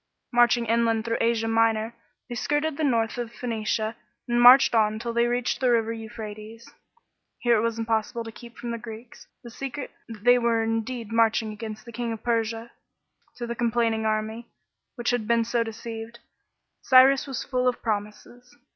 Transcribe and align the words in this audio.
Marching 0.33 0.65
inland 0.65 1.05
through 1.05 1.19
Asia 1.21 1.47
Minor, 1.47 1.93
they 2.27 2.33
skirted 2.33 2.75
the 2.75 2.83
north 2.83 3.19
of 3.19 3.31
Phoenicia 3.31 3.95
and 4.27 4.41
marched 4.41 4.73
on 4.73 4.97
till 4.97 5.13
they 5.13 5.27
reached 5.27 5.59
the 5.59 5.69
river 5.69 5.93
Euphrates. 5.93 6.67
Here 7.37 7.55
it 7.55 7.59
was 7.61 7.77
im 7.77 7.85
possible 7.85 8.23
to 8.23 8.31
keep 8.31 8.57
from 8.57 8.71
the 8.71 8.79
Greeks, 8.79 9.27
the 9.43 9.51
secret, 9.51 9.91
that 10.07 10.23
they 10.23 10.39
were 10.39 10.63
indeed 10.63 11.11
inarching 11.11 11.53
against 11.53 11.85
the 11.85 11.91
King 11.91 12.11
of 12.13 12.23
Persia. 12.23 12.71
To 13.35 13.45
the 13.45 13.53
complaining 13.53 14.07
army, 14.07 14.47
which 14.95 15.11
had 15.11 15.27
been 15.27 15.45
so 15.45 15.61
deceived, 15.61 16.17
Cyrus 16.81 17.27
was 17.27 17.43
full 17.43 17.67
of 17.67 17.83
promises. 17.83 18.57